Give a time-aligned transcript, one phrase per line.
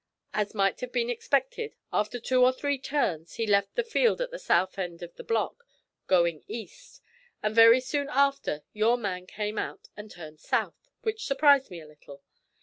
[0.33, 4.31] As might have been expected, after two or three turns he left the field at
[4.31, 5.63] the south end of the block,
[6.07, 7.03] going east;
[7.43, 11.85] and very soon after your man came out and turned south, which surprised me a
[11.87, 12.23] little.